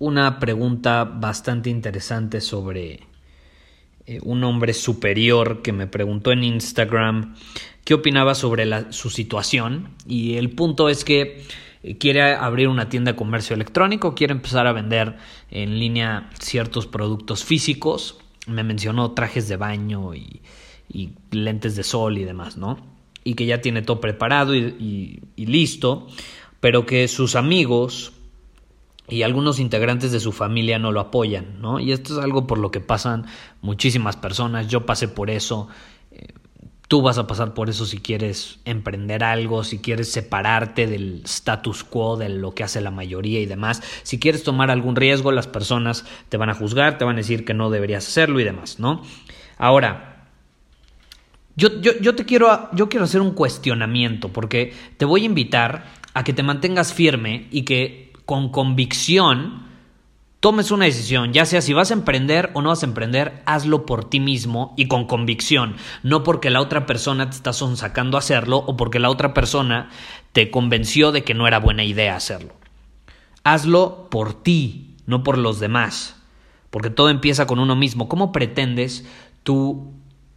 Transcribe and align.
una 0.00 0.40
pregunta 0.40 1.04
bastante 1.04 1.68
interesante 1.70 2.40
sobre 2.40 3.00
eh, 4.06 4.18
un 4.22 4.42
hombre 4.44 4.72
superior 4.72 5.60
que 5.60 5.72
me 5.72 5.86
preguntó 5.86 6.32
en 6.32 6.42
Instagram 6.42 7.36
qué 7.84 7.94
opinaba 7.94 8.34
sobre 8.34 8.92
su 8.92 9.10
situación 9.10 9.90
y 10.06 10.36
el 10.36 10.50
punto 10.50 10.88
es 10.88 11.04
que 11.04 11.44
eh, 11.82 11.98
quiere 11.98 12.22
abrir 12.32 12.68
una 12.68 12.88
tienda 12.88 13.12
de 13.12 13.16
comercio 13.16 13.54
electrónico, 13.54 14.14
quiere 14.14 14.32
empezar 14.32 14.66
a 14.66 14.72
vender 14.72 15.18
en 15.50 15.78
línea 15.78 16.30
ciertos 16.40 16.86
productos 16.86 17.44
físicos, 17.44 18.18
me 18.46 18.64
mencionó 18.64 19.12
trajes 19.12 19.48
de 19.48 19.58
baño 19.58 20.14
y, 20.14 20.40
lentes 21.30 21.76
de 21.76 21.84
sol 21.84 22.18
y 22.18 22.24
demás, 22.24 22.56
¿no? 22.56 22.78
Y 23.22 23.34
que 23.34 23.46
ya 23.46 23.60
tiene 23.60 23.82
todo 23.82 24.00
preparado 24.00 24.56
y 24.56 25.20
listo, 25.36 26.08
pero 26.58 26.84
que 26.84 27.06
sus 27.06 27.36
amigos 27.36 28.12
y 29.10 29.22
algunos 29.22 29.58
integrantes 29.58 30.12
de 30.12 30.20
su 30.20 30.32
familia 30.32 30.78
no 30.78 30.92
lo 30.92 31.00
apoyan, 31.00 31.60
¿no? 31.60 31.80
Y 31.80 31.92
esto 31.92 32.18
es 32.18 32.24
algo 32.24 32.46
por 32.46 32.58
lo 32.58 32.70
que 32.70 32.80
pasan 32.80 33.26
muchísimas 33.60 34.16
personas, 34.16 34.68
yo 34.68 34.86
pasé 34.86 35.08
por 35.08 35.30
eso, 35.30 35.68
eh, 36.12 36.28
tú 36.88 37.02
vas 37.02 37.18
a 37.18 37.26
pasar 37.26 37.52
por 37.54 37.68
eso 37.68 37.86
si 37.86 37.98
quieres 37.98 38.60
emprender 38.64 39.24
algo, 39.24 39.64
si 39.64 39.78
quieres 39.78 40.10
separarte 40.10 40.86
del 40.86 41.22
status 41.24 41.84
quo, 41.84 42.16
de 42.16 42.28
lo 42.28 42.54
que 42.54 42.64
hace 42.64 42.80
la 42.80 42.90
mayoría 42.90 43.40
y 43.40 43.46
demás, 43.46 43.82
si 44.02 44.18
quieres 44.18 44.42
tomar 44.42 44.70
algún 44.70 44.96
riesgo, 44.96 45.32
las 45.32 45.46
personas 45.46 46.04
te 46.28 46.36
van 46.36 46.50
a 46.50 46.54
juzgar, 46.54 46.98
te 46.98 47.04
van 47.04 47.16
a 47.16 47.18
decir 47.18 47.44
que 47.44 47.54
no 47.54 47.70
deberías 47.70 48.06
hacerlo 48.06 48.40
y 48.40 48.44
demás, 48.44 48.78
¿no? 48.78 49.02
Ahora, 49.58 50.26
yo, 51.56 51.80
yo, 51.80 51.92
yo 52.00 52.14
te 52.14 52.24
quiero, 52.24 52.70
yo 52.72 52.88
quiero 52.88 53.04
hacer 53.04 53.20
un 53.20 53.32
cuestionamiento 53.32 54.28
porque 54.28 54.72
te 54.96 55.04
voy 55.04 55.22
a 55.22 55.26
invitar 55.26 55.84
a 56.14 56.24
que 56.24 56.32
te 56.32 56.42
mantengas 56.42 56.92
firme 56.92 57.46
y 57.50 57.62
que 57.62 58.09
con 58.30 58.50
convicción 58.50 59.64
tomes 60.38 60.70
una 60.70 60.84
decisión, 60.84 61.32
ya 61.32 61.44
sea 61.46 61.60
si 61.60 61.72
vas 61.72 61.90
a 61.90 61.94
emprender 61.94 62.52
o 62.54 62.62
no 62.62 62.68
vas 62.68 62.84
a 62.84 62.86
emprender, 62.86 63.42
hazlo 63.44 63.86
por 63.86 64.08
ti 64.08 64.20
mismo 64.20 64.72
y 64.76 64.86
con 64.86 65.08
convicción, 65.08 65.74
no 66.04 66.22
porque 66.22 66.48
la 66.48 66.60
otra 66.60 66.86
persona 66.86 67.28
te 67.28 67.34
está 67.34 67.52
sonsacando 67.52 68.16
a 68.16 68.20
hacerlo 68.20 68.58
o 68.58 68.76
porque 68.76 69.00
la 69.00 69.10
otra 69.10 69.34
persona 69.34 69.90
te 70.32 70.48
convenció 70.52 71.10
de 71.10 71.24
que 71.24 71.34
no 71.34 71.48
era 71.48 71.58
buena 71.58 71.82
idea 71.82 72.14
hacerlo. 72.14 72.54
Hazlo 73.42 74.06
por 74.12 74.32
ti, 74.32 74.94
no 75.06 75.24
por 75.24 75.36
los 75.36 75.58
demás, 75.58 76.14
porque 76.70 76.90
todo 76.90 77.10
empieza 77.10 77.48
con 77.48 77.58
uno 77.58 77.74
mismo. 77.74 78.08
¿Cómo 78.08 78.30
pretendes 78.30 79.08
tú 79.42 79.92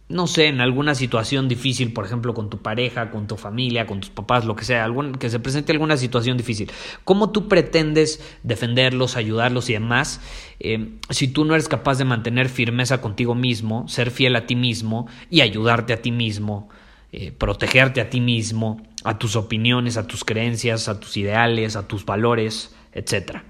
no 0.08 0.26
sé, 0.26 0.48
en 0.48 0.60
alguna 0.60 0.94
situación 0.94 1.48
difícil, 1.48 1.92
por 1.92 2.04
ejemplo, 2.04 2.34
con 2.34 2.50
tu 2.50 2.58
pareja, 2.58 3.10
con 3.10 3.26
tu 3.26 3.36
familia, 3.36 3.86
con 3.86 4.00
tus 4.00 4.10
papás, 4.10 4.44
lo 4.44 4.54
que 4.54 4.64
sea, 4.64 4.84
algún, 4.84 5.14
que 5.14 5.30
se 5.30 5.40
presente 5.40 5.72
alguna 5.72 5.96
situación 5.96 6.36
difícil, 6.36 6.70
¿cómo 7.04 7.30
tú 7.30 7.48
pretendes 7.48 8.22
defenderlos, 8.42 9.16
ayudarlos 9.16 9.70
y 9.70 9.74
demás 9.74 10.20
eh, 10.60 10.98
si 11.10 11.28
tú 11.28 11.44
no 11.44 11.54
eres 11.54 11.68
capaz 11.68 11.98
de 11.98 12.04
mantener 12.04 12.48
firmeza 12.48 13.00
contigo 13.00 13.34
mismo, 13.34 13.88
ser 13.88 14.10
fiel 14.10 14.36
a 14.36 14.46
ti 14.46 14.56
mismo 14.56 15.08
y 15.30 15.40
ayudarte 15.40 15.92
a 15.92 16.02
ti 16.02 16.12
mismo, 16.12 16.68
eh, 17.12 17.32
protegerte 17.32 18.00
a 18.00 18.10
ti 18.10 18.20
mismo, 18.20 18.82
a 19.04 19.18
tus 19.18 19.36
opiniones, 19.36 19.96
a 19.96 20.06
tus 20.06 20.24
creencias, 20.24 20.88
a 20.88 21.00
tus 21.00 21.16
ideales, 21.16 21.76
a 21.76 21.88
tus 21.88 22.04
valores, 22.04 22.74
etc. 22.92 23.42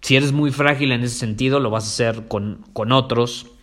Si 0.00 0.16
eres 0.16 0.32
muy 0.32 0.50
frágil 0.50 0.92
en 0.92 1.02
ese 1.02 1.16
sentido, 1.16 1.60
lo 1.60 1.70
vas 1.70 1.84
a 1.84 1.88
hacer 1.88 2.28
con, 2.28 2.64
con 2.72 2.92
otros 2.92 3.53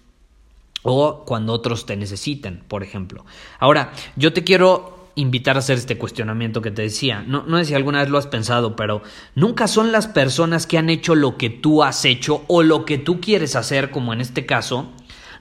o 0.83 1.23
cuando 1.25 1.53
otros 1.53 1.85
te 1.85 1.95
necesitan, 1.95 2.63
por 2.67 2.83
ejemplo. 2.83 3.25
Ahora, 3.59 3.91
yo 4.15 4.33
te 4.33 4.43
quiero 4.43 5.01
invitar 5.15 5.55
a 5.55 5.59
hacer 5.59 5.77
este 5.77 5.97
cuestionamiento 5.97 6.61
que 6.61 6.71
te 6.71 6.81
decía. 6.81 7.23
No, 7.25 7.43
no 7.45 7.57
sé 7.57 7.65
si 7.65 7.73
alguna 7.73 7.99
vez 7.99 8.09
lo 8.09 8.17
has 8.17 8.27
pensado, 8.27 8.75
pero 8.75 9.01
nunca 9.35 9.67
son 9.67 9.91
las 9.91 10.07
personas 10.07 10.67
que 10.67 10.77
han 10.77 10.89
hecho 10.89 11.15
lo 11.15 11.37
que 11.37 11.49
tú 11.49 11.83
has 11.83 12.05
hecho 12.05 12.43
o 12.47 12.63
lo 12.63 12.85
que 12.85 12.97
tú 12.97 13.19
quieres 13.19 13.55
hacer, 13.55 13.91
como 13.91 14.13
en 14.13 14.21
este 14.21 14.45
caso, 14.45 14.91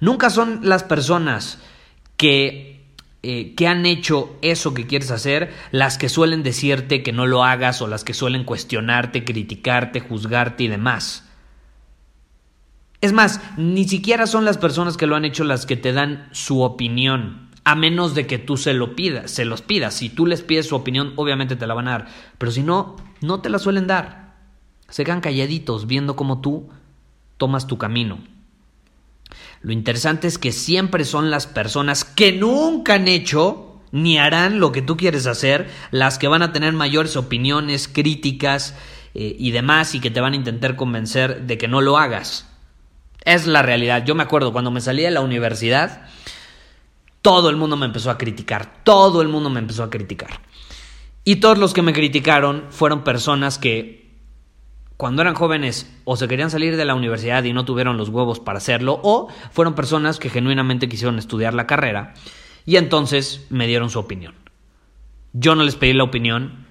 nunca 0.01 0.31
son 0.31 0.61
las 0.65 0.83
personas 0.83 1.59
que, 2.17 2.84
eh, 3.22 3.55
que 3.55 3.67
han 3.67 3.87
hecho 3.87 4.37
eso 4.43 4.75
que 4.75 4.87
quieres 4.87 5.11
hacer 5.11 5.53
las 5.71 5.99
que 5.99 6.09
suelen 6.09 6.43
decirte 6.43 7.03
que 7.03 7.12
no 7.12 7.27
lo 7.27 7.45
hagas 7.45 7.81
o 7.81 7.87
las 7.87 8.05
que 8.05 8.15
suelen 8.15 8.45
cuestionarte, 8.45 9.25
criticarte, 9.25 10.01
juzgarte 10.01 10.65
y 10.65 10.69
demás. 10.69 11.29
Es 13.00 13.12
más, 13.12 13.41
ni 13.56 13.88
siquiera 13.88 14.27
son 14.27 14.44
las 14.44 14.59
personas 14.59 14.97
que 14.97 15.06
lo 15.06 15.16
han 15.16 15.25
hecho 15.25 15.44
las 15.44 15.65
que 15.65 15.77
te 15.77 15.93
dan 15.93 16.28
su 16.33 16.61
opinión, 16.61 17.49
a 17.65 17.75
menos 17.75 18.15
de 18.15 18.27
que 18.27 18.38
tú 18.38 18.56
se 18.56 18.75
lo 18.75 18.94
pidas, 18.94 19.31
se 19.31 19.47
los 19.47 19.62
pidas. 19.62 19.94
Si 19.94 20.11
tú 20.11 20.27
les 20.27 20.43
pides 20.43 20.69
su 20.69 20.77
opinión, 20.77 21.15
obviamente 21.16 21.56
te 21.56 21.66
la 21.66 21.75
van 21.75 21.89
a 21.89 21.93
dar, 21.93 22.09
pero 22.37 22.53
si 22.53 22.62
no, 22.62 22.97
no 23.22 23.41
te 23.41 23.49
la 23.49 23.59
suelen 23.59 23.87
dar. 23.87 24.34
Se 24.89 25.05
quedan 25.05 25.21
calladitos 25.21 25.87
viendo 25.87 26.15
cómo 26.15 26.41
tú 26.41 26.69
tomas 27.39 27.66
tu 27.66 27.78
camino. 27.78 28.19
Lo 29.62 29.72
interesante 29.72 30.27
es 30.27 30.37
que 30.37 30.53
siempre 30.53 31.05
son 31.05 31.31
las 31.31 31.47
personas 31.47 32.05
que 32.05 32.33
nunca 32.33 32.94
han 32.94 33.09
hecho 33.09 33.81
ni 33.93 34.19
harán 34.19 34.60
lo 34.60 34.72
que 34.72 34.83
tú 34.83 34.97
quieres 34.97 35.27
hacer, 35.27 35.69
las 35.91 36.19
que 36.19 36.28
van 36.28 36.43
a 36.43 36.53
tener 36.53 36.72
mayores 36.72 37.16
opiniones, 37.16 37.89
críticas 37.89 38.75
eh, 39.15 39.34
y 39.39 39.50
demás, 39.50 39.94
y 39.94 40.00
que 40.00 40.10
te 40.10 40.21
van 40.21 40.34
a 40.34 40.37
intentar 40.37 40.77
convencer 40.77 41.47
de 41.47 41.59
que 41.59 41.66
no 41.66 41.81
lo 41.81 41.99
hagas. 41.99 42.50
Es 43.25 43.47
la 43.47 43.62
realidad. 43.62 44.04
Yo 44.04 44.14
me 44.14 44.22
acuerdo 44.22 44.53
cuando 44.53 44.70
me 44.70 44.81
salí 44.81 45.03
de 45.03 45.10
la 45.10 45.20
universidad, 45.20 46.03
todo 47.22 47.50
el 47.50 47.56
mundo 47.56 47.76
me 47.76 47.86
empezó 47.86 48.10
a 48.10 48.19
criticar, 48.19 48.82
todo 48.82 49.22
el 49.22 49.28
mundo 49.28 49.50
me 49.50 49.60
empezó 49.60 49.82
a 49.82 49.91
criticar. 49.91 50.41
Y 51.25 51.36
todos 51.36 51.59
los 51.59 51.75
que 51.75 51.82
me 51.82 51.92
criticaron 51.92 52.64
fueron 52.70 53.04
personas 53.04 53.59
que 53.59 54.10
cuando 54.97 55.22
eran 55.22 55.34
jóvenes 55.34 55.91
o 56.04 56.16
se 56.16 56.28
querían 56.28 56.50
salir 56.50 56.76
de 56.76 56.84
la 56.84 56.94
universidad 56.94 57.44
y 57.44 57.53
no 57.53 57.64
tuvieron 57.64 57.97
los 57.97 58.10
huevos 58.10 58.38
para 58.38 58.59
hacerlo, 58.59 59.00
o 59.03 59.28
fueron 59.50 59.75
personas 59.75 60.19
que 60.19 60.28
genuinamente 60.28 60.88
quisieron 60.88 61.19
estudiar 61.19 61.54
la 61.54 61.66
carrera 61.66 62.14
y 62.66 62.76
entonces 62.76 63.47
me 63.48 63.66
dieron 63.66 63.88
su 63.88 63.98
opinión. 63.98 64.34
Yo 65.32 65.54
no 65.54 65.64
les 65.64 65.76
pedí 65.76 65.92
la 65.92 66.04
opinión 66.04 66.66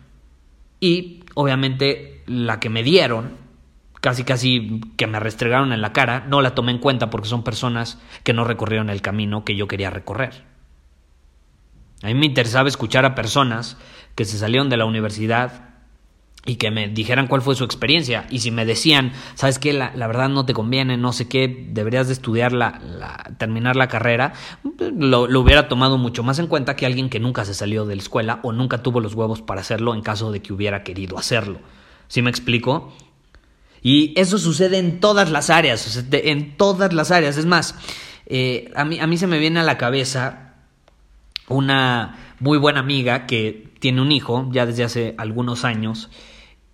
y 0.80 1.24
obviamente 1.34 2.22
la 2.28 2.60
que 2.60 2.70
me 2.70 2.84
dieron 2.84 3.38
casi 4.02 4.24
casi 4.24 4.82
que 4.98 5.08
me 5.08 5.20
restregaron 5.20 5.74
en 5.74 5.82
la 5.82 5.94
cara, 5.94 6.26
no 6.28 6.42
la 6.42 6.56
tomé 6.56 6.72
en 6.72 6.80
cuenta 6.80 7.10
porque 7.10 7.28
son 7.28 7.44
personas 7.44 8.00
que 8.24 8.34
no 8.34 8.44
recorrieron 8.44 8.90
el 8.90 9.02
camino 9.02 9.44
que 9.44 9.56
yo 9.56 9.68
quería 9.68 9.90
recorrer. 9.90 10.44
A 12.02 12.08
mí 12.08 12.14
me 12.14 12.26
interesaba 12.26 12.70
escuchar 12.70 13.06
a 13.06 13.16
personas 13.16 13.78
que 14.16 14.26
se 14.26 14.38
salieron 14.38 14.70
de 14.70 14.78
la 14.78 14.86
universidad 14.86 15.70
y 16.46 16.56
que 16.56 16.72
me 16.72 16.88
dijeran 16.88 17.28
cuál 17.28 17.42
fue 17.42 17.56
su 17.56 17.66
experiencia. 17.66 18.26
Y 18.30 18.40
si 18.40 18.52
me 18.52 18.66
decían, 18.66 19.12
sabes 19.36 19.60
qué, 19.60 19.74
la, 19.74 19.92
verdad 20.08 20.30
no 20.30 20.46
te 20.46 20.54
conviene, 20.54 20.96
no 20.96 21.12
sé 21.12 21.28
qué, 21.28 21.68
deberías 21.72 22.08
de 22.08 22.14
estudiar 22.14 22.54
la, 22.54 22.80
terminar 23.38 23.76
la 23.76 23.90
carrera, 23.90 24.34
lo, 24.80 25.28
lo, 25.28 25.40
hubiera 25.42 25.68
tomado 25.68 25.98
mucho 25.98 26.24
más 26.24 26.40
en 26.40 26.48
cuenta 26.48 26.78
que 26.78 26.86
alguien 26.86 27.10
que 27.10 27.20
nunca 27.20 27.44
se 27.44 27.54
salió 27.54 27.86
de 27.86 27.98
la 27.98 28.02
escuela 28.02 28.40
o 28.44 28.54
nunca 28.54 28.82
tuvo 28.82 29.02
los 29.02 29.14
huevos 29.14 29.42
para 29.42 29.60
hacerlo 29.60 29.94
en 29.94 30.02
caso 30.02 30.32
de 30.32 30.42
que 30.42 30.54
hubiera 30.54 30.84
querido 30.84 31.18
hacerlo. 31.18 31.60
¿Sí 32.08 32.22
me 32.22 32.30
explico? 32.30 32.94
Y 33.82 34.14
eso 34.20 34.38
sucede 34.38 34.78
en 34.78 35.00
todas 35.00 35.32
las 35.32 35.50
áreas, 35.50 36.06
en 36.12 36.58
todas 36.58 36.94
las 36.94 37.12
áreas. 37.12 37.38
Es 37.38 37.46
más, 37.46 37.76
eh, 38.26 38.72
a, 38.76 38.86
mí, 38.86 39.00
a 39.00 39.08
mí 39.08 39.18
se 39.18 39.28
me 39.28 39.40
viene 39.40 39.60
a 39.60 39.64
la 39.64 39.78
cabeza 39.78 40.54
una 41.48 42.36
muy 42.40 42.58
buena 42.58 42.80
amiga 42.80 43.26
que 43.26 43.70
tiene 43.80 44.02
un 44.02 44.12
hijo 44.12 44.48
ya 44.52 44.66
desde 44.66 44.84
hace 44.84 45.16
algunos 45.18 45.66
años 45.66 46.10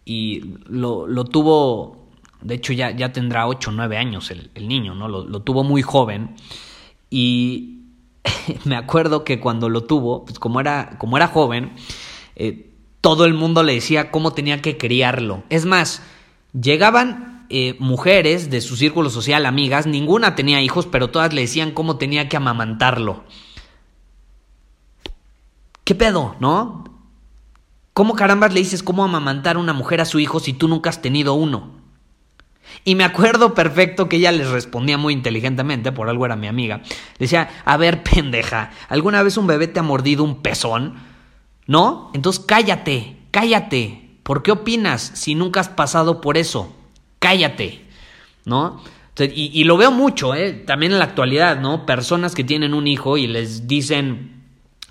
y 0.03 0.55
lo, 0.67 1.07
lo 1.07 1.25
tuvo 1.25 2.09
De 2.41 2.55
hecho, 2.55 2.73
ya, 2.73 2.91
ya 2.91 3.11
tendrá 3.11 3.47
8 3.47 3.71
o 3.71 3.73
9 3.73 3.97
años 3.97 4.31
el, 4.31 4.67
niño, 4.67 4.93
¿no? 4.93 5.07
Lo, 5.07 5.41
tuvo 5.41 5.63
muy 5.63 5.81
joven. 5.81 6.35
Y 7.09 7.79
me 8.65 8.75
acuerdo 8.75 9.23
que 9.23 9.39
cuando 9.39 9.69
lo 9.69 9.83
tuvo, 9.83 10.25
pues 10.25 10.39
como 10.39 10.59
era, 10.59 10.97
como 10.99 11.17
era 11.17 11.27
joven, 11.27 11.73
eh, 12.35 12.71
todo 13.01 13.25
el 13.25 13.33
mundo 13.33 13.63
le 13.63 13.73
decía 13.73 14.11
cómo 14.11 14.33
tenía 14.33 14.61
que 14.61 14.77
criarlo. 14.77 15.43
Es 15.49 15.65
más, 15.65 16.03
llegaban 16.59 17.45
eh, 17.49 17.75
mujeres 17.79 18.49
de 18.49 18.61
su 18.61 18.75
círculo 18.75 19.09
social, 19.09 19.45
amigas, 19.45 19.85
ninguna 19.85 20.35
tenía 20.35 20.61
hijos, 20.61 20.87
pero 20.87 21.09
todas 21.09 21.33
le 21.33 21.41
decían 21.41 21.71
cómo 21.71 21.97
tenía 21.97 22.29
que 22.29 22.37
amamantarlo. 22.37 23.23
¿Qué 25.83 25.93
pedo, 25.93 26.35
no? 26.39 26.83
¿Cómo 27.93 28.15
carambas 28.15 28.53
le 28.53 28.59
dices 28.59 28.83
cómo 28.83 29.03
amamantar 29.03 29.55
a 29.55 29.59
una 29.59 29.73
mujer 29.73 30.01
a 30.01 30.05
su 30.05 30.19
hijo 30.19 30.39
si 30.39 30.53
tú 30.53 30.67
nunca 30.67 30.89
has 30.89 31.01
tenido 31.01 31.33
uno? 31.35 31.75
Y 32.83 32.95
me 32.95 33.03
acuerdo 33.03 33.53
perfecto 33.53 34.09
que 34.09 34.17
ella 34.17 34.31
les 34.31 34.49
respondía 34.49 34.97
muy 34.97 35.13
inteligentemente, 35.13 35.91
por 35.91 36.09
algo 36.09 36.25
era 36.25 36.35
mi 36.35 36.47
amiga. 36.47 36.81
Decía, 37.19 37.49
a 37.63 37.77
ver, 37.77 38.03
pendeja, 38.03 38.71
¿alguna 38.89 39.21
vez 39.23 39.37
un 39.37 39.47
bebé 39.47 39.67
te 39.67 39.79
ha 39.79 39.83
mordido 39.83 40.23
un 40.23 40.41
pezón? 40.41 40.95
¿No? 41.67 42.11
Entonces 42.13 42.43
cállate, 42.45 43.17
cállate. 43.31 44.04
¿Por 44.25 44.41
qué 44.41 44.51
opinas 44.51 45.11
si 45.13 45.35
nunca 45.35 45.59
has 45.59 45.69
pasado 45.69 46.19
por 46.19 46.35
eso? 46.35 46.75
Cállate, 47.19 47.85
¿no? 48.43 48.81
Y, 49.19 49.63
lo 49.65 49.77
veo 49.77 49.91
mucho, 49.91 50.33
¿eh? 50.33 50.51
También 50.51 50.93
en 50.93 50.97
la 50.97 51.05
actualidad, 51.05 51.59
¿no? 51.61 51.85
Personas 51.85 52.33
que 52.33 52.43
tienen 52.43 52.73
un 52.73 52.87
hijo 52.87 53.17
y 53.17 53.27
les 53.27 53.67
dicen 53.67 54.41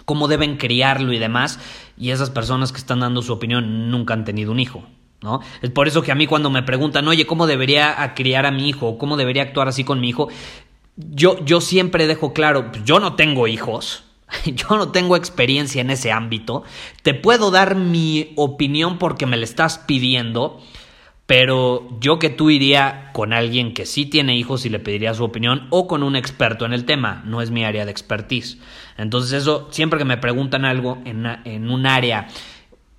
cómo 0.04 0.28
deben 0.28 0.56
criarlo 0.56 1.12
y 1.12 1.18
demás, 1.18 1.58
y 1.98 2.10
esas 2.10 2.30
personas 2.30 2.70
que 2.70 2.78
están 2.78 3.00
dando 3.00 3.22
su 3.22 3.32
opinión 3.32 3.90
nunca 3.90 4.14
han 4.14 4.24
tenido 4.24 4.52
un 4.52 4.60
hijo. 4.60 4.84
¿No? 5.20 5.40
Es 5.62 5.70
por 5.70 5.88
eso 5.88 6.02
que 6.02 6.12
a 6.12 6.14
mí 6.14 6.28
cuando 6.28 6.48
me 6.48 6.62
preguntan, 6.62 7.08
oye, 7.08 7.26
¿cómo 7.26 7.48
debería 7.48 8.12
criar 8.14 8.46
a 8.46 8.52
mi 8.52 8.68
hijo? 8.68 8.98
¿Cómo 8.98 9.16
debería 9.16 9.42
actuar 9.42 9.66
así 9.66 9.82
con 9.82 9.98
mi 9.98 10.10
hijo? 10.10 10.28
Yo, 10.96 11.44
yo 11.44 11.60
siempre 11.60 12.06
dejo 12.06 12.32
claro, 12.32 12.70
pues, 12.70 12.84
yo 12.84 13.00
no 13.00 13.16
tengo 13.16 13.48
hijos, 13.48 14.04
yo 14.44 14.76
no 14.76 14.90
tengo 14.92 15.16
experiencia 15.16 15.80
en 15.80 15.90
ese 15.90 16.12
ámbito, 16.12 16.64
te 17.02 17.14
puedo 17.14 17.50
dar 17.50 17.76
mi 17.76 18.32
opinión 18.36 18.98
porque 18.98 19.26
me 19.26 19.36
la 19.36 19.44
estás 19.44 19.78
pidiendo, 19.78 20.60
pero 21.26 21.88
yo 22.00 22.18
que 22.18 22.30
tú 22.30 22.50
iría 22.50 23.10
con 23.14 23.32
alguien 23.32 23.72
que 23.72 23.86
sí 23.86 24.06
tiene 24.06 24.36
hijos 24.36 24.66
y 24.66 24.68
le 24.68 24.78
pediría 24.78 25.14
su 25.14 25.24
opinión 25.24 25.66
o 25.70 25.86
con 25.86 26.02
un 26.02 26.16
experto 26.16 26.66
en 26.66 26.72
el 26.72 26.84
tema, 26.84 27.22
no 27.24 27.40
es 27.40 27.50
mi 27.50 27.64
área 27.64 27.84
de 27.84 27.90
expertise. 27.90 28.58
Entonces 28.98 29.32
eso, 29.32 29.68
siempre 29.70 29.98
que 29.98 30.04
me 30.04 30.18
preguntan 30.18 30.64
algo 30.64 30.98
en, 31.04 31.24
en 31.44 31.70
un 31.70 31.86
área 31.86 32.28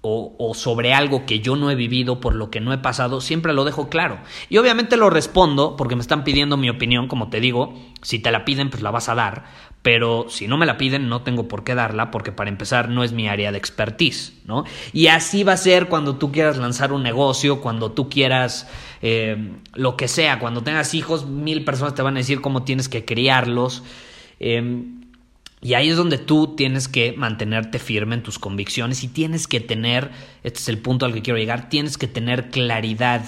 o, 0.08 0.54
sobre 0.54 0.94
algo 0.94 1.26
que 1.26 1.40
yo 1.40 1.56
no 1.56 1.72
he 1.72 1.76
vivido, 1.76 2.20
por 2.20 2.36
lo 2.36 2.52
que 2.52 2.62
no 2.62 2.72
he 2.74 2.78
pasado, 2.78 3.22
siempre 3.22 3.54
lo 3.54 3.66
dejo 3.66 3.90
claro. 3.90 4.20
Y 4.50 4.58
obviamente 4.58 4.98
lo 4.98 5.10
respondo 5.10 5.76
porque 5.76 5.96
me 5.96 6.02
están 6.02 6.24
pidiendo 6.24 6.58
mi 6.58 6.70
opinión, 6.70 7.08
como 7.08 7.30
te 7.30 7.40
digo, 7.40 7.74
si 8.02 8.20
te 8.20 8.32
la 8.32 8.46
piden, 8.46 8.70
pues 8.70 8.84
la 8.84 8.92
vas 8.92 9.10
a 9.10 9.16
dar, 9.16 9.46
pero 9.82 10.28
si 10.30 10.48
no 10.48 10.58
me 10.58 10.68
la 10.68 10.78
piden, 10.78 11.10
no 11.10 11.24
tengo 11.24 11.48
por 11.48 11.64
qué 11.64 11.74
darla, 11.74 12.12
porque 12.12 12.32
para 12.32 12.52
empezar 12.52 12.90
no 12.90 13.04
es 13.04 13.14
mi 13.14 13.28
área 13.28 13.52
de 13.52 13.58
expertise, 13.58 14.34
¿no? 14.46 14.64
Y 14.94 15.08
así 15.08 15.44
va 15.44 15.54
a 15.54 15.58
ser 15.58 15.88
cuando 15.88 16.18
tú 16.18 16.32
quieras 16.32 16.58
lanzar 16.58 16.94
un 16.94 17.02
negocio, 17.02 17.62
cuando 17.62 17.92
tú 17.92 18.08
quieras 18.08 18.70
eh, 19.02 19.54
lo 19.74 19.98
que 19.98 20.08
sea, 20.08 20.38
cuando 20.38 20.62
tengas 20.62 20.94
hijos, 20.94 21.26
mil 21.26 21.64
personas 21.64 21.96
te 21.96 22.04
van 22.04 22.16
a 22.16 22.20
decir 22.20 22.42
cómo 22.42 22.64
tienes 22.64 22.90
que 22.90 23.06
criarlos. 23.06 23.84
Eh, 24.40 24.84
y 25.62 25.74
ahí 25.74 25.90
es 25.90 25.98
donde 25.98 26.18
tú 26.18 26.56
tienes 26.56 26.88
que 26.88 27.14
mantenerte 27.14 27.80
firme 27.80 28.16
en 28.16 28.24
tus 28.24 28.40
convicciones 28.40 29.04
y 29.04 29.08
tienes 29.08 29.48
que 29.48 29.60
tener, 29.60 30.12
este 30.44 30.60
es 30.60 30.70
el 30.70 30.78
punto 30.78 31.06
al 31.06 31.14
que 31.14 31.22
quiero 31.22 31.40
llegar, 31.40 31.70
tienes 31.70 31.98
que 31.98 32.08
tener 32.08 32.50
claridad 32.50 33.26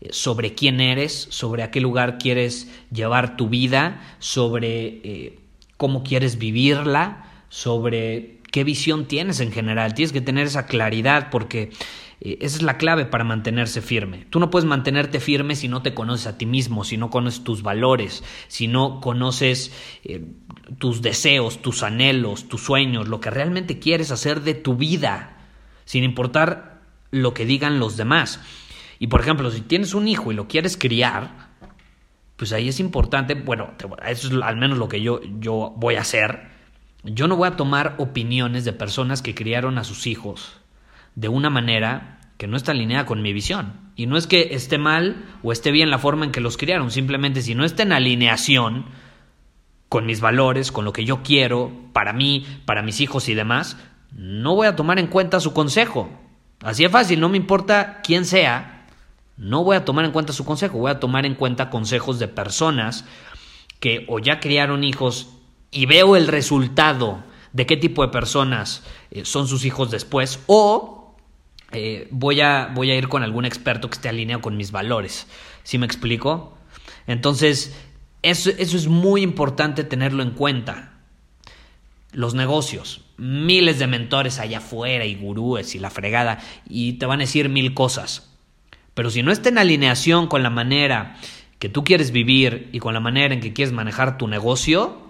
eh, 0.00 0.08
sobre 0.10 0.54
quién 0.54 0.80
eres, 0.80 1.28
sobre 1.30 1.62
a 1.62 1.70
qué 1.70 1.80
lugar 1.80 2.18
quieres 2.18 2.70
llevar 2.90 3.36
tu 3.36 3.48
vida, 3.48 4.00
sobre 4.18 5.00
eh, 5.04 5.38
cómo 5.76 6.02
quieres 6.02 6.38
vivirla, 6.38 7.24
sobre 7.48 8.38
qué 8.52 8.64
visión 8.64 9.06
tienes 9.06 9.40
en 9.40 9.52
general. 9.52 9.94
Tienes 9.94 10.12
que 10.12 10.20
tener 10.20 10.46
esa 10.46 10.66
claridad 10.66 11.28
porque 11.30 11.70
eh, 12.20 12.38
esa 12.40 12.56
es 12.56 12.62
la 12.62 12.78
clave 12.78 13.04
para 13.04 13.24
mantenerse 13.24 13.82
firme. 13.82 14.26
Tú 14.30 14.40
no 14.40 14.50
puedes 14.50 14.66
mantenerte 14.66 15.20
firme 15.20 15.54
si 15.54 15.68
no 15.68 15.82
te 15.82 15.94
conoces 15.94 16.26
a 16.26 16.38
ti 16.38 16.46
mismo, 16.46 16.84
si 16.84 16.96
no 16.96 17.10
conoces 17.10 17.44
tus 17.44 17.62
valores, 17.62 18.24
si 18.48 18.68
no 18.68 19.00
conoces 19.00 19.72
eh, 20.04 20.24
tus 20.78 21.02
deseos, 21.02 21.60
tus 21.60 21.82
anhelos, 21.82 22.48
tus 22.48 22.62
sueños, 22.62 23.08
lo 23.08 23.20
que 23.20 23.30
realmente 23.30 23.78
quieres 23.78 24.10
hacer 24.10 24.42
de 24.42 24.54
tu 24.54 24.76
vida, 24.76 25.38
sin 25.84 26.04
importar 26.04 26.80
lo 27.10 27.34
que 27.34 27.44
digan 27.44 27.78
los 27.78 27.96
demás. 27.96 28.40
Y 28.98 29.08
por 29.08 29.20
ejemplo, 29.20 29.50
si 29.50 29.60
tienes 29.60 29.94
un 29.94 30.08
hijo 30.08 30.32
y 30.32 30.34
lo 30.34 30.48
quieres 30.48 30.76
criar, 30.76 31.50
pues 32.36 32.52
ahí 32.52 32.68
es 32.68 32.80
importante, 32.80 33.34
bueno, 33.34 33.72
eso 34.06 34.28
es 34.28 34.42
al 34.42 34.56
menos 34.56 34.78
lo 34.78 34.88
que 34.88 35.02
yo, 35.02 35.20
yo 35.38 35.74
voy 35.76 35.96
a 35.96 36.00
hacer. 36.00 36.56
Yo 37.04 37.28
no 37.28 37.36
voy 37.36 37.48
a 37.48 37.56
tomar 37.56 37.94
opiniones 37.98 38.64
de 38.64 38.72
personas 38.72 39.22
que 39.22 39.34
criaron 39.34 39.78
a 39.78 39.84
sus 39.84 40.06
hijos 40.06 40.60
de 41.16 41.28
una 41.28 41.50
manera 41.50 42.20
que 42.38 42.46
no 42.46 42.56
está 42.56 42.72
alineada 42.72 43.06
con 43.06 43.22
mi 43.22 43.32
visión. 43.32 43.72
Y 43.96 44.06
no 44.06 44.16
es 44.16 44.26
que 44.26 44.54
esté 44.54 44.78
mal 44.78 45.24
o 45.42 45.52
esté 45.52 45.72
bien 45.72 45.90
la 45.90 45.98
forma 45.98 46.24
en 46.24 46.30
que 46.30 46.40
los 46.40 46.56
criaron, 46.56 46.90
simplemente 46.90 47.42
si 47.42 47.54
no 47.54 47.64
está 47.64 47.82
en 47.82 47.92
alineación 47.92 48.86
con 49.88 50.06
mis 50.06 50.20
valores, 50.20 50.70
con 50.70 50.84
lo 50.84 50.92
que 50.92 51.04
yo 51.04 51.22
quiero, 51.22 51.72
para 51.92 52.12
mí, 52.12 52.46
para 52.66 52.82
mis 52.82 53.00
hijos 53.00 53.28
y 53.28 53.34
demás, 53.34 53.78
no 54.12 54.54
voy 54.54 54.66
a 54.66 54.76
tomar 54.76 54.98
en 54.98 55.06
cuenta 55.06 55.40
su 55.40 55.52
consejo. 55.52 56.10
Así 56.60 56.84
es 56.84 56.92
fácil, 56.92 57.20
no 57.20 57.28
me 57.28 57.36
importa 57.36 58.00
quién 58.02 58.24
sea, 58.24 58.86
no 59.36 59.64
voy 59.64 59.76
a 59.76 59.84
tomar 59.84 60.04
en 60.04 60.12
cuenta 60.12 60.32
su 60.32 60.44
consejo, 60.44 60.78
voy 60.78 60.90
a 60.90 61.00
tomar 61.00 61.24
en 61.26 61.34
cuenta 61.34 61.70
consejos 61.70 62.18
de 62.18 62.28
personas 62.28 63.04
que 63.80 64.04
o 64.08 64.18
ya 64.18 64.40
criaron 64.40 64.84
hijos 64.84 65.30
y 65.70 65.86
veo 65.86 66.16
el 66.16 66.26
resultado 66.26 67.22
de 67.52 67.66
qué 67.66 67.76
tipo 67.76 68.02
de 68.02 68.08
personas 68.08 68.84
eh, 69.10 69.24
son 69.24 69.48
sus 69.48 69.64
hijos 69.64 69.90
después 69.90 70.40
o 70.46 70.95
eh, 71.72 72.06
voy, 72.10 72.40
a, 72.40 72.70
voy 72.74 72.90
a 72.90 72.96
ir 72.96 73.08
con 73.08 73.22
algún 73.22 73.44
experto 73.44 73.90
que 73.90 73.94
esté 73.94 74.08
alineado 74.08 74.40
con 74.40 74.56
mis 74.56 74.70
valores. 74.70 75.26
¿Sí 75.62 75.78
me 75.78 75.86
explico? 75.86 76.56
Entonces, 77.06 77.76
eso, 78.22 78.50
eso 78.50 78.76
es 78.76 78.86
muy 78.86 79.22
importante 79.22 79.84
tenerlo 79.84 80.22
en 80.22 80.30
cuenta. 80.30 80.92
Los 82.12 82.34
negocios, 82.34 83.04
miles 83.16 83.78
de 83.78 83.86
mentores 83.86 84.38
allá 84.38 84.58
afuera 84.58 85.04
y 85.04 85.16
gurúes 85.16 85.74
y 85.74 85.78
la 85.78 85.90
fregada, 85.90 86.38
y 86.68 86.94
te 86.94 87.06
van 87.06 87.20
a 87.20 87.24
decir 87.24 87.48
mil 87.48 87.74
cosas. 87.74 88.32
Pero 88.94 89.10
si 89.10 89.22
no 89.22 89.32
está 89.32 89.48
en 89.50 89.58
alineación 89.58 90.26
con 90.28 90.42
la 90.42 90.50
manera 90.50 91.16
que 91.58 91.68
tú 91.68 91.84
quieres 91.84 92.12
vivir 92.12 92.70
y 92.72 92.78
con 92.78 92.94
la 92.94 93.00
manera 93.00 93.34
en 93.34 93.40
que 93.40 93.52
quieres 93.52 93.74
manejar 93.74 94.18
tu 94.18 94.28
negocio, 94.28 95.02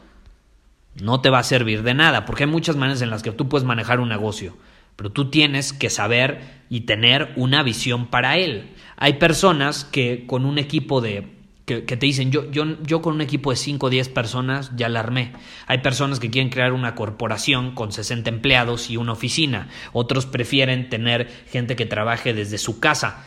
no 1.00 1.20
te 1.20 1.30
va 1.30 1.40
a 1.40 1.44
servir 1.44 1.82
de 1.82 1.94
nada, 1.94 2.24
porque 2.24 2.44
hay 2.44 2.50
muchas 2.50 2.76
maneras 2.76 3.02
en 3.02 3.10
las 3.10 3.22
que 3.22 3.30
tú 3.30 3.48
puedes 3.48 3.66
manejar 3.66 4.00
un 4.00 4.08
negocio 4.08 4.56
pero 4.96 5.10
tú 5.10 5.30
tienes 5.30 5.72
que 5.72 5.90
saber 5.90 6.40
y 6.68 6.80
tener 6.80 7.32
una 7.36 7.62
visión 7.62 8.06
para 8.06 8.38
él. 8.38 8.70
Hay 8.96 9.14
personas 9.14 9.84
que 9.84 10.26
con 10.26 10.44
un 10.44 10.58
equipo 10.58 11.00
de 11.00 11.36
que, 11.66 11.82
te 11.82 12.06
dicen, 12.06 12.30
yo, 12.30 12.48
yo, 12.52 12.80
yo 12.84 13.02
con 13.02 13.14
un 13.14 13.20
equipo 13.20 13.50
de 13.50 13.56
5 13.56 13.86
o 13.86 13.90
10 13.90 14.08
personas 14.10 14.70
ya 14.76 14.88
la 14.88 15.00
armé. 15.00 15.32
Hay 15.66 15.78
personas 15.78 16.20
que 16.20 16.30
quieren 16.30 16.48
crear 16.48 16.72
una 16.72 16.94
corporación 16.94 17.74
con 17.74 17.90
60 17.90 18.30
empleados 18.30 18.88
y 18.88 18.96
una 18.96 19.12
oficina. 19.12 19.68
Otros 19.92 20.26
prefieren 20.26 20.88
tener 20.88 21.28
gente 21.50 21.74
que 21.74 21.84
trabaje 21.84 22.34
desde 22.34 22.58
su 22.58 22.78
casa. 22.78 23.26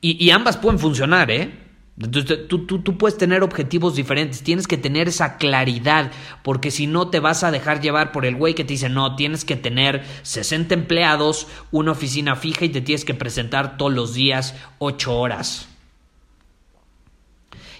Y, 0.00 0.22
y 0.22 0.30
ambas 0.30 0.56
pueden 0.56 0.80
funcionar, 0.80 1.30
¿eh? 1.30 1.61
Entonces 2.00 2.48
tú, 2.48 2.66
tú, 2.66 2.80
tú, 2.80 2.96
puedes 2.96 3.18
tener 3.18 3.42
objetivos 3.42 3.94
diferentes, 3.94 4.42
tienes 4.42 4.66
que 4.66 4.78
tener 4.78 5.08
esa 5.08 5.36
claridad, 5.36 6.10
porque 6.42 6.70
si 6.70 6.86
no 6.86 7.08
te 7.08 7.20
vas 7.20 7.44
a 7.44 7.50
dejar 7.50 7.80
llevar 7.80 8.12
por 8.12 8.24
el 8.24 8.34
güey 8.34 8.54
que 8.54 8.64
te 8.64 8.72
dice, 8.72 8.88
no, 8.88 9.14
tienes 9.14 9.44
que 9.44 9.56
tener 9.56 10.02
60 10.22 10.72
empleados, 10.72 11.48
una 11.70 11.92
oficina 11.92 12.34
fija 12.34 12.64
y 12.64 12.70
te 12.70 12.80
tienes 12.80 13.04
que 13.04 13.14
presentar 13.14 13.76
todos 13.76 13.92
los 13.92 14.14
días 14.14 14.54
8 14.78 15.18
horas. 15.18 15.71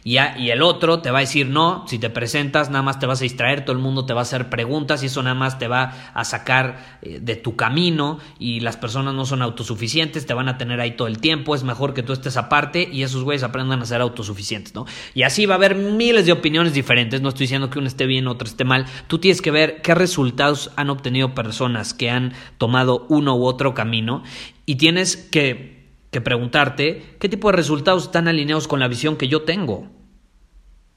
Y, 0.05 0.17
el 0.17 0.63
otro 0.63 0.99
te 0.99 1.13
va 1.13 1.19
a 1.19 1.21
decir 1.21 1.47
no, 1.47 1.85
si 1.87 1.99
te 1.99 2.11
presentas 2.11 2.71
nada 2.71 2.83
más 2.83 2.99
te 2.99 3.07
vas 3.07 3.21
a 3.21 3.23
distraer, 3.23 3.65
todo 3.65 3.77
el 3.77 3.83
mundo 3.83 4.05
te 4.05 4.13
va 4.13 4.21
a 4.21 4.23
hacer 4.23 4.51
preguntas 4.51 5.03
y 5.03 5.07
eso 5.07 5.23
nada 5.23 5.37
más 5.37 5.61
te 5.61 5.69
va 5.69 6.11
a 6.13 6.25
sacar 6.25 6.99
eh, 7.03 7.21
de 7.23 7.37
tu 7.37 7.55
camino 7.55 8.19
y 8.39 8.61
las 8.61 8.77
personas 8.77 9.15
no 9.15 9.25
son 9.27 9.43
autosuficientes, 9.43 10.27
te 10.27 10.35
van 10.35 10.49
a 10.49 10.59
tener 10.59 10.81
ahí 10.81 10.97
todo 10.97 11.07
el 11.07 11.19
tiempo, 11.19 11.55
es 11.55 11.63
mejor 11.63 11.95
que 11.95 12.03
tú 12.03 12.13
estés 12.13 12.37
aparte 12.37 12.89
y 12.91 13.05
esos 13.05 13.23
güeyes 13.23 13.45
aprendan 13.45 13.81
a 13.81 13.87
ser 13.87 14.01
autosuficientes, 14.01 14.75
¿no? 14.75 14.87
Y 15.15 15.23
así 15.23 15.47
va 15.47 15.55
a 15.55 15.59
haber 15.59 15.77
miles 15.77 16.27
de 16.27 16.33
opiniones 16.33 16.75
diferentes, 16.75 17.21
no 17.21 17.29
estoy 17.29 17.45
diciendo 17.45 17.71
que 17.71 17.79
uno 17.79 17.87
esté 17.87 18.07
bien, 18.07 18.27
otro 18.27 18.49
esté 18.49 18.65
mal, 18.65 18.87
tú 19.07 19.19
tienes 19.19 19.41
que 19.41 19.53
ver 19.53 19.83
qué 19.83 19.95
resultados 19.95 20.73
han 20.75 20.91
obtenido 20.91 21.33
personas 21.35 21.95
que 21.95 22.11
han 22.11 22.33
tomado 22.59 23.07
uno 23.09 23.37
u 23.37 23.45
otro 23.45 23.73
camino 23.73 24.25
y 24.67 24.77
tienes 24.77 25.17
que 25.17 25.72
que 26.13 26.21
preguntarte 26.21 27.17
qué 27.19 27.29
tipo 27.29 27.51
de 27.51 27.57
resultados 27.57 28.05
están 28.05 28.29
alineados 28.29 28.69
con 28.69 28.79
la 28.79 28.87
visión 28.87 29.17
que 29.17 29.29
yo 29.29 29.43
tengo. 29.43 29.89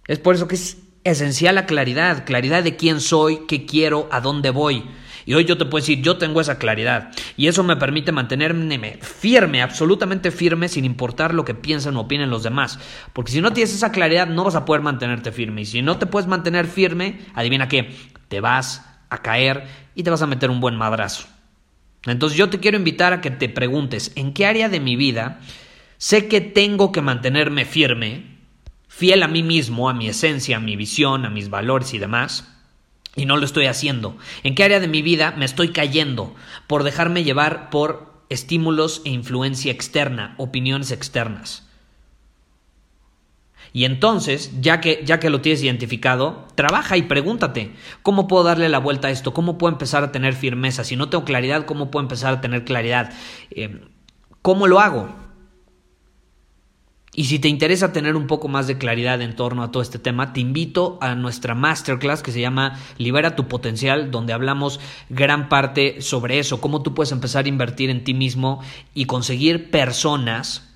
Es 0.07 0.19
por 0.19 0.36
eso 0.36 0.48
que 0.48 0.55
es 0.55 0.77
esencial 1.05 1.55
la 1.55 1.65
claridad, 1.65 2.25
claridad 2.25 2.63
de 2.63 2.75
quién 2.75 3.00
soy, 3.00 3.45
qué 3.48 3.65
quiero, 3.65 4.10
a 4.12 4.19
dónde 4.19 4.50
voy. 4.50 4.84
Y 5.25 5.34
hoy 5.34 5.45
yo 5.45 5.57
te 5.57 5.65
puedo 5.65 5.81
decir, 5.81 6.01
yo 6.01 6.17
tengo 6.17 6.41
esa 6.41 6.60
claridad. 6.60 7.12
Y 7.38 7.48
eso 7.48 7.63
me 7.63 7.77
permite 7.77 8.12
mantenerme 8.12 9.00
firme, 9.01 9.62
absolutamente 9.62 10.31
firme, 10.31 10.67
sin 10.67 10.84
importar 10.84 11.34
lo 11.34 11.45
que 11.45 11.55
piensen 11.55 11.95
o 11.95 12.01
opinen 12.01 12.29
los 12.29 12.43
demás. 12.43 12.77
Porque 13.13 13.31
si 13.31 13.41
no 13.41 13.53
tienes 13.53 13.74
esa 13.74 13.93
claridad, 13.93 14.27
no 14.27 14.43
vas 14.43 14.55
a 14.55 14.65
poder 14.65 14.84
mantenerte 14.84 15.31
firme. 15.31 15.62
Y 15.62 15.65
si 15.65 15.81
no 15.81 15.98
te 15.98 16.05
puedes 16.07 16.27
mantener 16.27 16.67
firme, 16.67 17.22
adivina 17.34 17.69
qué, 17.69 17.95
te 18.27 18.41
vas 18.41 18.86
a 19.10 19.22
caer 19.22 19.63
y 19.95 20.03
te 20.03 20.10
vas 20.10 20.22
a 20.22 20.27
meter 20.27 20.51
un 20.51 20.60
buen 20.60 20.75
madrazo. 20.75 21.34
Entonces 22.05 22.38
yo 22.38 22.50
te 22.50 22.59
quiero 22.59 22.77
invitar 22.77 23.13
a 23.13 23.21
que 23.21 23.31
te 23.31 23.50
preguntes, 23.50 24.12
¿en 24.15 24.33
qué 24.33 24.45
área 24.45 24.69
de 24.69 24.79
mi 24.79 24.95
vida 24.95 25.39
sé 25.97 26.27
que 26.27 26.41
tengo 26.41 26.91
que 26.91 27.01
mantenerme 27.01 27.65
firme, 27.65 28.24
fiel 28.88 29.24
a 29.24 29.27
mí 29.27 29.43
mismo, 29.43 29.89
a 29.89 29.93
mi 29.93 30.07
esencia, 30.07 30.57
a 30.57 30.59
mi 30.59 30.75
visión, 30.75 31.25
a 31.25 31.29
mis 31.29 31.50
valores 31.50 31.93
y 31.93 31.97
demás? 31.97 32.51
Y 33.15 33.25
no 33.25 33.38
lo 33.38 33.45
estoy 33.45 33.65
haciendo. 33.65 34.17
¿En 34.43 34.55
qué 34.55 34.63
área 34.63 34.79
de 34.79 34.88
mi 34.88 35.01
vida 35.01 35.33
me 35.38 35.45
estoy 35.45 35.69
cayendo 35.69 36.35
por 36.67 36.83
dejarme 36.83 37.24
llevar 37.24 37.69
por 37.69 38.13
estímulos 38.29 39.01
e 39.05 39.09
influencia 39.09 39.71
externa, 39.71 40.35
opiniones 40.38 40.91
externas? 40.91 41.64
Y 43.75 43.84
entonces, 43.84 44.53
ya 44.62 44.79
que, 44.79 45.03
ya 45.03 45.20
que 45.20 45.29
lo 45.29 45.41
tienes 45.41 45.62
identificado, 45.62 46.46
trabaja 46.55 46.96
y 46.96 47.01
pregúntate, 47.01 47.74
¿cómo 48.03 48.25
puedo 48.25 48.46
darle 48.46 48.70
la 48.70 48.79
vuelta 48.79 49.10
a 49.10 49.12
esto? 49.12 49.34
¿Cómo 49.34 49.58
puedo 49.58 49.74
empezar 49.74 50.01
a 50.01 50.13
tener 50.13 50.34
firmeza? 50.34 50.86
Si 50.86 50.96
no 50.96 51.10
tengo 51.10 51.25
claridad, 51.25 51.65
¿cómo 51.65 51.91
puedo 51.91 52.05
empezar 52.05 52.34
a 52.36 52.39
tener 52.39 52.63
claridad? 52.63 53.12
Eh, 53.51 53.82
¿Cómo 54.41 54.67
lo 54.67 54.79
hago? 54.79 55.13
Y 57.13 57.25
si 57.25 57.38
te 57.39 57.50
interesa 57.50 57.91
tener 57.91 58.15
un 58.15 58.27
poco 58.27 58.48
más 58.48 58.65
de 58.67 58.77
claridad 58.77 59.22
en 59.22 59.36
torno 59.36 59.62
a 59.62 59.72
todo 59.72 59.84
este 59.84 60.00
tema, 60.00 60.32
te 60.32 60.39
invito 60.39 60.98
a 61.01 61.13
nuestra 61.13 61.53
masterclass 61.53 62.24
que 62.24 62.32
se 62.32 62.39
llama 62.39 62.79
Libera 62.98 63.36
tu 63.36 63.50
potencial, 63.50 64.10
donde 64.10 64.32
hablamos 64.32 64.79
gran 65.10 65.50
parte 65.50 66.01
sobre 66.01 66.39
eso, 66.39 66.62
cómo 66.62 66.82
tú 66.82 66.94
puedes 66.94 67.12
empezar 67.12 67.44
a 67.44 67.50
invertir 67.50 67.89
en 67.89 68.05
ti 68.05 68.13
mismo 68.13 68.62
y 68.94 69.03
conseguir 69.03 69.70
personas 69.70 70.75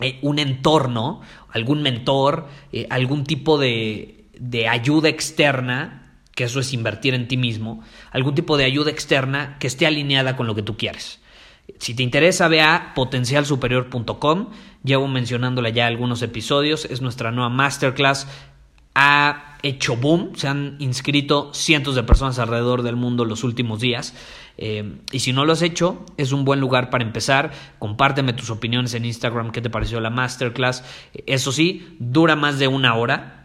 eh, 0.00 0.18
un 0.22 0.38
entorno, 0.38 1.20
algún 1.50 1.82
mentor, 1.82 2.48
eh, 2.72 2.86
algún 2.90 3.24
tipo 3.24 3.58
de, 3.58 4.24
de 4.38 4.68
ayuda 4.68 5.08
externa, 5.08 6.20
que 6.34 6.44
eso 6.44 6.60
es 6.60 6.72
invertir 6.72 7.14
en 7.14 7.28
ti 7.28 7.36
mismo, 7.36 7.82
algún 8.10 8.34
tipo 8.34 8.56
de 8.56 8.64
ayuda 8.64 8.90
externa 8.90 9.56
que 9.58 9.66
esté 9.66 9.86
alineada 9.86 10.36
con 10.36 10.46
lo 10.46 10.54
que 10.54 10.62
tú 10.62 10.76
quieres. 10.76 11.20
Si 11.78 11.94
te 11.94 12.02
interesa, 12.02 12.48
ve 12.48 12.60
a 12.62 12.92
potencialsuperior.com. 12.94 14.50
Llevo 14.84 15.08
mencionándola 15.08 15.70
ya 15.70 15.86
algunos 15.86 16.22
episodios. 16.22 16.84
Es 16.84 17.00
nuestra 17.00 17.32
nueva 17.32 17.48
masterclass. 17.48 18.28
Ha 18.98 19.58
hecho 19.62 19.96
boom. 19.96 20.32
Se 20.36 20.48
han 20.48 20.76
inscrito 20.78 21.52
cientos 21.52 21.94
de 21.94 22.02
personas 22.02 22.38
alrededor 22.38 22.82
del 22.82 22.96
mundo 22.96 23.24
los 23.24 23.44
últimos 23.44 23.80
días. 23.80 24.14
Eh, 24.58 25.00
y 25.12 25.20
si 25.20 25.32
no 25.32 25.44
lo 25.44 25.52
has 25.52 25.62
hecho, 25.62 26.04
es 26.16 26.32
un 26.32 26.44
buen 26.44 26.60
lugar 26.60 26.88
para 26.88 27.04
empezar. 27.04 27.52
Compárteme 27.78 28.32
tus 28.32 28.50
opiniones 28.50 28.94
en 28.94 29.04
Instagram, 29.04 29.50
qué 29.50 29.60
te 29.60 29.70
pareció 29.70 30.00
la 30.00 30.10
masterclass. 30.10 30.82
Eso 31.26 31.52
sí, 31.52 31.96
dura 31.98 32.36
más 32.36 32.58
de 32.58 32.68
una 32.68 32.94
hora. 32.94 33.35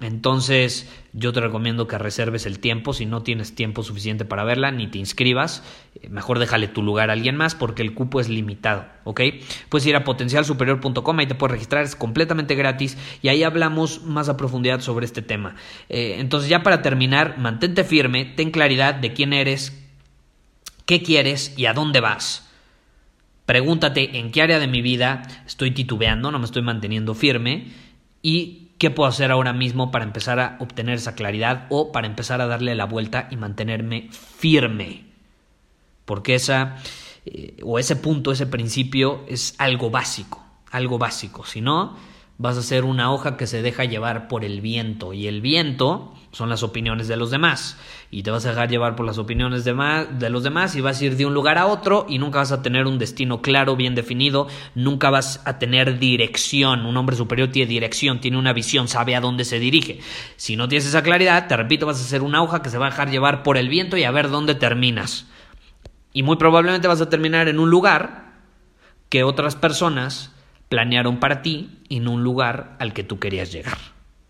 Entonces 0.00 0.88
yo 1.12 1.32
te 1.32 1.40
recomiendo 1.40 1.86
que 1.86 1.98
reserves 1.98 2.46
el 2.46 2.58
tiempo. 2.58 2.92
Si 2.94 3.04
no 3.04 3.22
tienes 3.22 3.54
tiempo 3.54 3.82
suficiente 3.82 4.24
para 4.24 4.44
verla, 4.44 4.70
ni 4.70 4.86
te 4.86 4.98
inscribas. 4.98 5.62
Eh, 6.00 6.08
mejor 6.08 6.38
déjale 6.38 6.68
tu 6.68 6.82
lugar 6.82 7.10
a 7.10 7.12
alguien 7.12 7.36
más 7.36 7.54
porque 7.54 7.82
el 7.82 7.94
cupo 7.94 8.20
es 8.20 8.28
limitado. 8.28 8.86
¿Ok? 9.04 9.20
Puedes 9.68 9.86
ir 9.86 9.96
a 9.96 10.04
potencialsuperior.com, 10.04 11.18
ahí 11.18 11.26
te 11.26 11.34
puedes 11.34 11.52
registrar, 11.52 11.84
es 11.84 11.96
completamente 11.96 12.54
gratis 12.54 12.96
y 13.22 13.28
ahí 13.28 13.42
hablamos 13.42 14.02
más 14.04 14.28
a 14.28 14.36
profundidad 14.36 14.80
sobre 14.80 15.04
este 15.04 15.22
tema. 15.22 15.56
Eh, 15.88 16.16
entonces 16.18 16.48
ya 16.48 16.62
para 16.62 16.82
terminar, 16.82 17.38
mantente 17.38 17.84
firme, 17.84 18.24
ten 18.24 18.50
claridad 18.50 18.94
de 18.94 19.12
quién 19.12 19.32
eres, 19.32 19.78
qué 20.86 21.02
quieres 21.02 21.54
y 21.58 21.66
a 21.66 21.74
dónde 21.74 22.00
vas. 22.00 22.48
Pregúntate 23.44 24.18
en 24.18 24.30
qué 24.30 24.42
área 24.42 24.60
de 24.60 24.68
mi 24.68 24.80
vida 24.80 25.22
estoy 25.44 25.72
titubeando, 25.72 26.30
no 26.30 26.38
me 26.38 26.44
estoy 26.44 26.62
manteniendo 26.62 27.14
firme 27.14 27.66
y 28.22 28.69
qué 28.80 28.90
puedo 28.90 29.10
hacer 29.10 29.30
ahora 29.30 29.52
mismo 29.52 29.90
para 29.90 30.06
empezar 30.06 30.40
a 30.40 30.56
obtener 30.58 30.94
esa 30.94 31.14
claridad 31.14 31.66
o 31.68 31.92
para 31.92 32.06
empezar 32.06 32.40
a 32.40 32.46
darle 32.46 32.74
la 32.74 32.86
vuelta 32.86 33.28
y 33.30 33.36
mantenerme 33.36 34.08
firme. 34.10 35.04
Porque 36.06 36.34
esa 36.34 36.78
eh, 37.26 37.58
o 37.62 37.78
ese 37.78 37.94
punto, 37.96 38.32
ese 38.32 38.46
principio 38.46 39.22
es 39.28 39.54
algo 39.58 39.90
básico, 39.90 40.42
algo 40.70 40.96
básico. 40.96 41.44
Si 41.44 41.60
no, 41.60 41.94
vas 42.40 42.56
a 42.56 42.62
ser 42.62 42.84
una 42.84 43.12
hoja 43.12 43.36
que 43.36 43.46
se 43.46 43.60
deja 43.60 43.84
llevar 43.84 44.26
por 44.26 44.46
el 44.46 44.62
viento 44.62 45.12
y 45.12 45.26
el 45.26 45.42
viento 45.42 46.14
son 46.32 46.48
las 46.48 46.62
opiniones 46.62 47.06
de 47.06 47.18
los 47.18 47.30
demás 47.30 47.76
y 48.10 48.22
te 48.22 48.30
vas 48.30 48.46
a 48.46 48.48
dejar 48.48 48.70
llevar 48.70 48.96
por 48.96 49.04
las 49.04 49.18
opiniones 49.18 49.62
de, 49.62 49.74
de, 50.18 50.30
los 50.30 50.42
demás 50.42 50.74
y 50.74 50.80
vas 50.80 50.98
a 50.98 51.04
ir 51.04 51.18
de 51.18 51.26
un 51.26 51.34
lugar 51.34 51.58
a 51.58 51.66
otro 51.66 52.06
y 52.08 52.16
nunca 52.16 52.38
vas 52.38 52.50
a 52.50 52.62
tener 52.62 52.86
un 52.86 52.98
destino 52.98 53.42
claro, 53.42 53.76
bien 53.76 53.94
definido, 53.94 54.48
nunca 54.74 55.10
vas 55.10 55.42
a 55.44 55.58
tener 55.58 55.98
dirección, 55.98 56.86
un 56.86 56.96
hombre 56.96 57.14
superior 57.14 57.50
tiene 57.50 57.68
dirección, 57.68 58.22
tiene 58.22 58.38
una 58.38 58.54
visión, 58.54 58.88
sabe 58.88 59.14
a 59.14 59.20
dónde 59.20 59.44
se 59.44 59.58
dirige. 59.58 60.00
Si 60.36 60.56
no 60.56 60.66
tienes 60.66 60.86
esa 60.86 61.02
claridad, 61.02 61.46
te 61.46 61.58
repito, 61.58 61.84
vas 61.84 62.00
a 62.00 62.04
ser 62.04 62.22
una 62.22 62.42
hoja 62.42 62.62
que 62.62 62.70
se 62.70 62.78
va 62.78 62.86
a 62.86 62.90
dejar 62.90 63.10
llevar 63.10 63.42
por 63.42 63.58
el 63.58 63.68
viento 63.68 63.98
y 63.98 64.04
a 64.04 64.10
ver 64.12 64.30
dónde 64.30 64.54
terminas. 64.54 65.26
Y 66.14 66.22
muy 66.22 66.36
probablemente 66.36 66.88
vas 66.88 67.02
a 67.02 67.10
terminar 67.10 67.48
en 67.48 67.58
un 67.58 67.68
lugar 67.68 68.32
que 69.10 69.24
otras 69.24 69.56
personas 69.56 70.32
planearon 70.70 71.20
para 71.20 71.42
ti 71.42 71.82
y 71.88 71.98
en 71.98 72.08
un 72.08 72.22
lugar 72.22 72.76
al 72.78 72.94
que 72.94 73.04
tú 73.04 73.18
querías 73.18 73.52
llegar. 73.52 73.76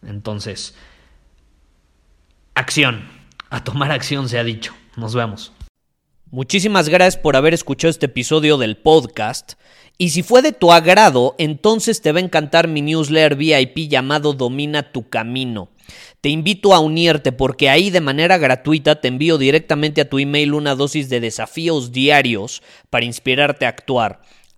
Entonces, 0.05 0.75
acción. 2.55 3.09
A 3.51 3.63
tomar 3.63 3.93
acción 3.93 4.29
se 4.29 4.39
ha 4.39 4.45
dicho. 4.45 4.75
Nos 4.97 5.15
vemos. 5.15 5.53
Muchísimas 6.31 6.89
gracias 6.89 7.21
por 7.21 7.37
haber 7.37 7.53
escuchado 7.53 7.91
este 7.91 8.07
episodio 8.07 8.57
del 8.57 8.77
podcast. 8.77 9.55
Y 9.99 10.11
si 10.11 10.23
fue 10.23 10.41
de 10.41 10.53
tu 10.53 10.73
agrado, 10.73 11.35
entonces 11.37 12.01
te 12.01 12.11
va 12.11 12.21
a 12.21 12.23
encantar 12.23 12.69
mi 12.69 12.81
newsletter 12.81 13.37
VIP 13.37 13.91
llamado 13.91 14.33
Domina 14.33 14.93
tu 14.93 15.11
Camino. 15.11 15.69
Te 16.23 16.31
invito 16.31 16.73
a 16.73 16.79
unirte 16.79 17.33
porque 17.33 17.69
ahí 17.69 17.91
de 17.91 18.01
manera 18.01 18.39
gratuita 18.39 19.01
te 19.01 19.09
envío 19.09 19.37
directamente 19.37 20.01
a 20.01 20.09
tu 20.09 20.19
email 20.19 20.55
una 20.55 20.75
dosis 20.75 21.11
de 21.11 21.21
desafíos 21.21 21.93
diarios 21.93 22.63
para 22.89 23.05
inspirarte 23.05 23.67
a 23.67 23.71
actuar. 23.71 24.23